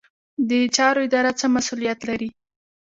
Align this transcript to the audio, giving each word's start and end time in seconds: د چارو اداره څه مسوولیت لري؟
د 0.49 0.51
چارو 0.75 1.01
اداره 1.07 1.31
څه 1.39 1.45
مسوولیت 1.53 1.99
لري؟ 2.09 2.29